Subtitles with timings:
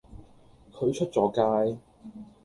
[0.73, 1.77] 佢出咗街